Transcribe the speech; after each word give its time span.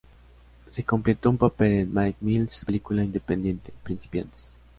Se 0.71 0.83
completó 0.83 1.29
un 1.29 1.37
papel 1.37 1.73
en 1.73 1.93
Mike 1.93 2.17
Mills 2.21 2.63
película 2.65 3.03
independiente 3.03 3.71
',"Principiantes. 3.83 4.51